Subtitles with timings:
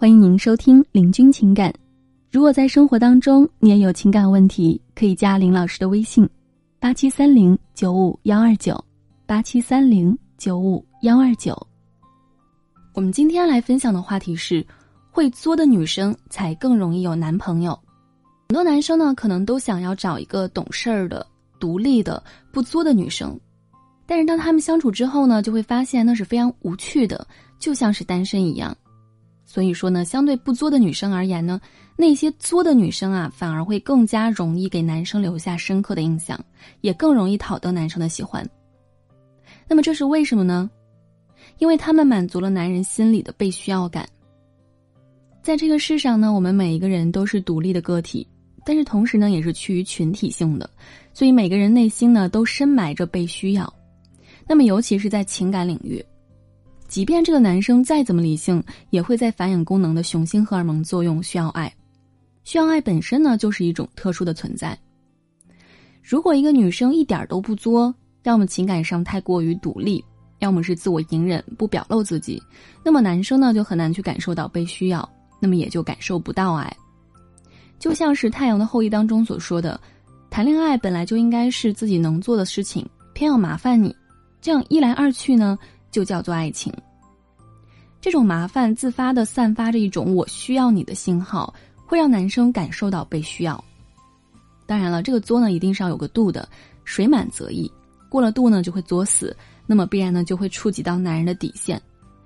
[0.00, 1.70] 欢迎您收听《林军情感》。
[2.30, 6.26] 如果在生活当中你也有情感问题，可以加林老师的微信：
[6.78, 8.82] 八七三零九五幺二九，
[9.26, 11.54] 八七三零九五幺二九。
[12.94, 14.66] 我们今天来分享的话题是：
[15.10, 17.78] 会作的女生才更容易有男朋友。
[18.48, 21.26] 很多男生呢，可能都想要找一个懂事儿的、
[21.58, 23.38] 独立的、不作的女生，
[24.06, 27.26] 但是当他们相处之后呢，就会发现那是非常无趣的，
[27.58, 28.74] 就像是单身一样。
[29.52, 31.60] 所以说呢，相对不作的女生而言呢，
[31.96, 36.38] 那些作的女生啊，反而会更加容易给男生留下深刻的印象，
[36.82, 38.48] 也更容易讨得男生的喜欢。
[39.66, 40.70] 那么这是为什么呢？
[41.58, 44.08] 因为他们满足了男人心里的被需要感。
[45.42, 48.24] 在这个世上呢，我们每一个人都是独立的个体，
[48.64, 50.70] 但是同时呢，也是趋于群体性的，
[51.12, 53.74] 所以每个人内心呢，都深埋着被需要。
[54.46, 56.00] 那么尤其是在情感领域。
[56.90, 61.72] 即便这个男生再怎么理性，也会在繁衍功能的雄性荷尔蒙作用需要爱，
[62.42, 64.76] 需要爱本身呢就是一种特殊的存在。
[66.02, 70.04] 如果一个女生一点都不作，要么情感上太过于独立，
[70.40, 72.42] 要么是自我隐忍不表露自己，
[72.84, 76.76] 那么男生呢就很难去感受到被需要，那么也就感受不到爱。
[77.78, 79.80] 就像是《太阳的后裔》当中所说的，
[80.28, 83.94] 谈恋爱本来就应该是自己能做的事情，偏要麻烦你，
[84.40, 85.56] 这样一来二去呢。
[85.90, 86.72] 就叫做爱情。
[88.00, 91.52] 这种麻烦自发的散发着一种我需要你的信号，
[91.86, 93.62] 会让男生感受到被需要。
[94.66, 96.48] 当然了，这个作呢一定是要有个度的，
[96.84, 97.70] 水满则溢，
[98.08, 101.80] 过了度呢就会作死，那么必然呢就会触及到男人的底线。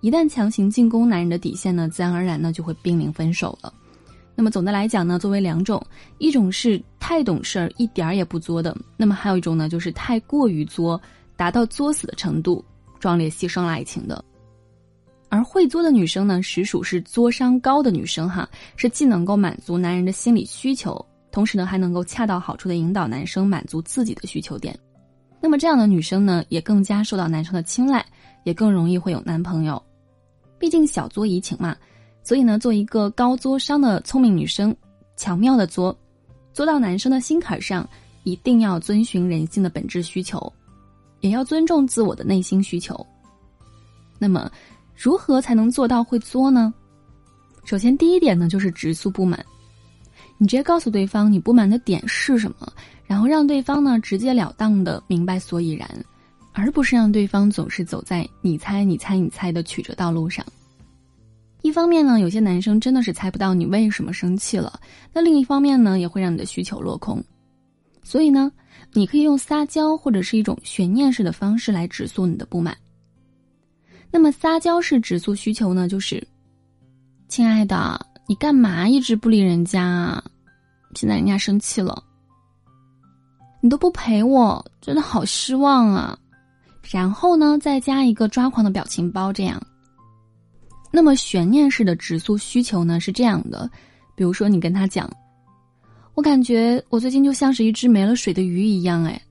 [0.00, 3.74] 一旦强行进攻男人的底线呢，自然而然呢就会濒临分手了。
[4.36, 5.84] 那么总的来讲呢，作为两种，
[6.18, 10.98] 一种是太懂事儿一点儿也不作的，那么还有一种呢就是太过于作，
[11.36, 12.64] 达到作死的程度。
[12.98, 14.24] 壮烈牺牲了爱情的，
[15.28, 24.78] 而会作的女生呢，实属是作商高的女生哈，是既能够满足男人的心理需求，同时呢还能够恰到好处的引导男生满足自己的需求点。
[25.40, 28.04] 那么这样的女生呢，也更加受到男生的青睐，
[28.44, 29.80] 也更容易会有男朋友。
[30.58, 31.76] 毕竟小作怡情嘛，
[32.24, 34.74] 所以呢，做一个高作商的聪明女生，
[35.16, 35.96] 巧妙的作，
[36.52, 37.88] 作到男生的心坎上，
[38.24, 40.52] 一定要遵循人性的本质需求。
[41.20, 43.06] 也要尊重自我的内心需求。
[44.18, 44.50] 那么，
[44.96, 46.72] 如何才能做到会作呢？
[47.64, 49.44] 首先，第一点呢，就是直诉不满。
[50.38, 52.72] 你直接告诉对方你不满的点是什么，
[53.06, 55.88] 然后让对方呢直截了当的明白所以然，
[56.52, 60.44] 而不是让对方总是走在你猜你猜你猜的曲折道路上。
[61.62, 64.72] 一方面呢，有些男生真的是猜不到你为什么生气了；
[65.12, 67.22] 那另一方面呢，也会让你的需求落空。
[68.08, 68.50] 所以呢。
[68.94, 72.74] 你可以用撒娇或者是一种悬念式的方式来直诉你的不满。
[74.10, 76.26] 那么撒娇式直诉需求呢，就是，
[77.28, 80.24] 亲爱的，你干嘛一直不理人家啊？
[80.94, 82.02] 现在人家生气了，
[83.60, 86.18] 你都不陪我，真的好失望啊！
[86.90, 89.62] 然后呢，再加一个抓狂的表情包，这样。
[90.90, 93.70] 那么悬念式的直诉需求呢，是这样的，
[94.16, 95.08] 比如说你跟他讲。
[96.18, 99.22] 我感觉我最近就像是一只没了水的鱼一样，哎。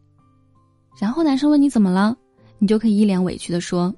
[0.98, 2.16] 然后男生问你怎么了，
[2.60, 3.94] 你就可以一脸委屈的说：“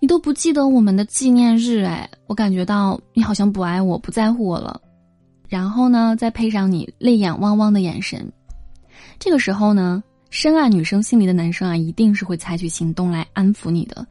[0.00, 4.80] 你都不记得我们的纪念日，哎，我感觉到你好像不爱我，不在乎我了。”
[5.46, 8.26] 然后呢，再配上你泪眼汪汪的眼神，
[9.18, 14.06] 这个时候呢，深爱女生心里的男生啊，一定是会采取行动来安抚你的。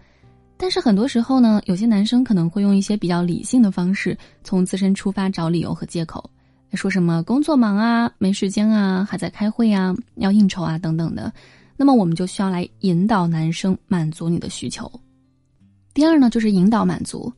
[0.57, 6.29] 但是很多时候呢，有些男生可能会用一些比较理性的方式，从自身出发找理由和借口。
[6.78, 11.34] 说什么工作忙啊，没时间啊，还在开会啊，要应酬啊等等的，
[11.75, 14.91] 那么我们就需要来引导男生满足你的需求。
[15.94, 17.31] 第二呢，就是引导满足，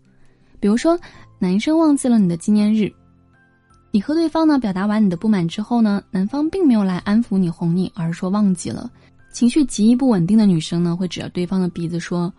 [0.59, 0.99] 比如说
[1.39, 2.91] 男生忘记了你的纪念日，
[3.91, 8.91] 你和对方呢表达完你的不满之后呢，男方并没有来安抚你哄你，而是说忘记了，
[9.31, 12.31] 情绪极易不稳定的女生呢会指着对方的鼻子说：“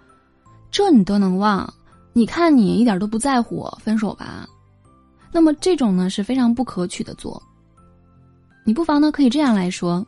[0.71, 1.73] 这你都能忘？
[2.13, 4.47] 你看你一点都不在乎我，分手吧。”
[5.33, 7.43] 那么这种呢是非常不可取的做。
[8.65, 10.07] 你不妨呢可以这样来说。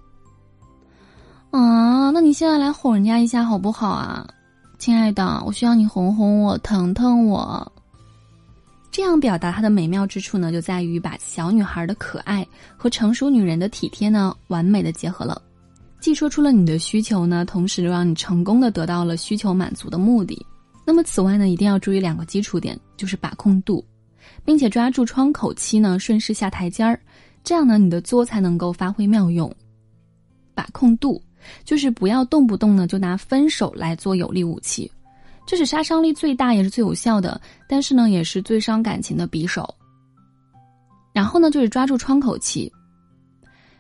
[1.51, 4.27] 啊，那你现在来哄人家一下好不好啊，
[4.79, 7.73] 亲爱的，我需要你哄哄我，疼疼我。
[8.91, 12.47] 这样表达它的美妙之处呢，就在于把小女孩的可爱
[12.77, 15.41] 和成熟女人的体贴呢，完美的结合了，
[16.01, 20.45] 既说出了你的需求呢，同时又让你成功的得到了需求满足的目的。
[20.85, 23.85] 那么此外呢，一定要注意两个基础点，就是把控度。
[24.45, 26.99] 并且抓住窗口期呢，顺势下台阶儿，
[27.43, 29.53] 这样呢，你的作才能够发挥妙用。
[30.55, 31.21] 把控度
[31.65, 34.91] 就是不要动不动呢就拿分手来做有力武器，
[35.47, 39.69] 这是杀伤力最大也是最有效的，但是呢，也是最伤感情的匕首。
[41.13, 42.73] 然后呢，就是抓住窗口期。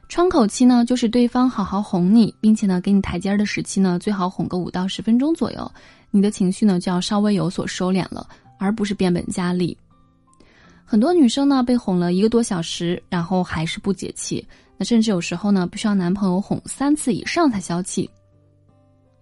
[0.08, 5.72] 窗口期呢，就是对方好好哄你，并且呢给你台阶儿的时期呢，最好哄个五到十分钟左右，
[6.10, 9.76] 你的情绪呢就要稍微有所收敛了，而不是变本加厉。
[10.84, 14.46] 很多女生呢被哄了一个多小时，然后还是不解气，
[14.76, 18.08] 那甚至有时候呢不需要男朋友哄三次以上才消气。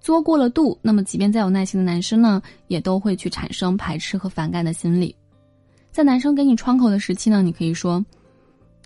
[0.00, 5.14] 作过了度，那么即便再有耐心的男生呢，也都会去产生排斥和反感的心理。
[5.93, 8.05] 在男生给你窗口的时期呢，你可以说：“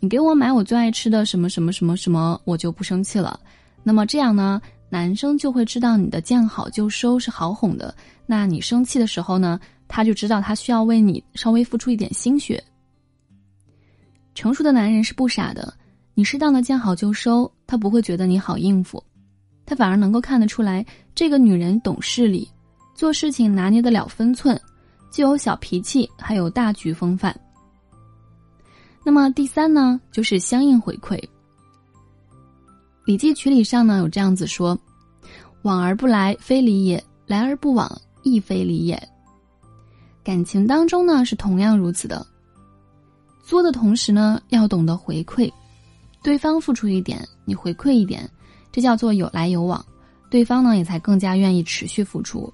[0.01, 3.41] 你给我买我最爱吃的什么什么什么什么，我就不生气了。”
[3.83, 7.95] 那么这样呢，男生就会知道你的见好就收是好哄的。
[8.27, 9.59] 那你生气的时候呢，
[9.89, 12.63] 他就知道他需要为你稍微付出一点心血。
[14.35, 15.73] 成熟的男人是不傻的，
[16.15, 19.03] 你适当的见好就收，他不会觉得你好应付。
[19.65, 20.85] 他反而能够看得出来，
[21.15, 22.49] 这个女人懂事理，
[22.95, 24.61] 做事情拿捏得了分寸，
[25.11, 27.35] 既有小脾气，还有大局风范。
[29.05, 31.17] 那么第三呢，就是相应回馈。
[33.07, 34.79] 《礼记曲礼》上呢有这样子说
[35.63, 37.91] ：“往而不来，非礼也；来而不往，
[38.23, 39.01] 亦非礼也。”
[40.27, 42.27] 感情当中呢是同样如此的，
[43.45, 45.49] 作的同时呢要懂得回馈，
[46.21, 48.29] 对方付出一点，你回馈一点。
[48.73, 49.83] 这叫做有来有往，
[50.29, 52.53] 对方呢也才更加愿意持续付出。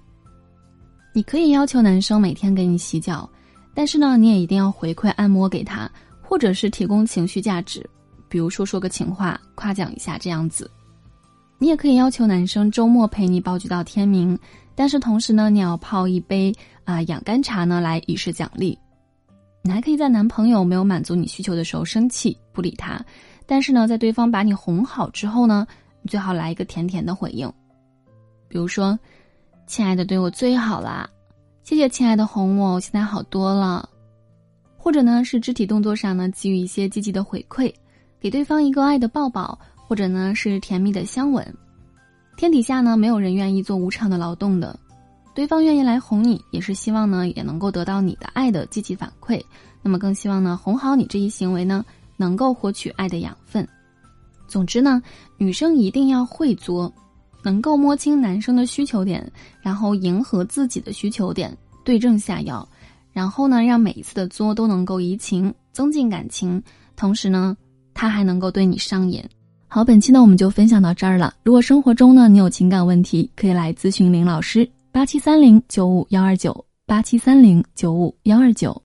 [1.15, 3.27] 你可以要求男生每天给你洗脚，
[3.73, 5.91] 但是呢，你也一定要回馈按摩给他，
[6.21, 7.89] 或者是提供情绪价值，
[8.29, 10.71] 比如说说个情话，夸奖一下这样子。
[11.57, 14.39] 你也可以要求男生周末陪你煲剧到天明，
[14.75, 16.55] 但是同时呢，你要泡一杯
[16.85, 18.79] 啊养肝茶呢来以示奖励。
[19.63, 23.01] 你还可以在男朋友没有满足你需求的时候生气不理他，
[23.47, 25.67] 但是呢，在对方把你哄好之后呢。
[26.05, 27.49] 你最好来一个甜甜的回应，
[28.49, 28.99] 比如说
[29.69, 31.09] ：“亲爱的，对我最好啦，
[31.63, 33.89] 谢谢亲爱的哄我，现在好多了。”
[34.77, 37.73] 或者呢，是肢体动作上呢给予一些积极的回馈，
[38.19, 41.47] 给对方一个爱的抱抱，或者呢是甜蜜的香吻。
[42.37, 44.77] 天底下呢没有人愿意做无偿的劳动的，
[45.35, 49.43] 对方愿意来哄你，也是希望呢也能够得到你的爱的积极反馈。
[49.83, 51.85] 那么更希望呢哄好你这一行为呢
[52.17, 53.67] 能够获取爱的养分。
[54.47, 55.03] 总之呢，
[55.39, 56.93] 女生一定要会作，
[57.43, 59.27] 能够摸清男生的需求点，
[59.63, 62.69] 然后迎合自己的需求点，对症下药，
[63.13, 66.63] 然后呢，让每一次的作都能够移情，增进感情，
[66.95, 67.57] 同时呢，
[67.95, 69.25] 他还能够对你上瘾。
[69.69, 71.33] 好，本期呢我们就分享到这儿了。
[71.43, 78.83] 如果生活中呢你有情感问题，可以来咨询林老师，八七三零九五幺二九，八七三零九五幺二九。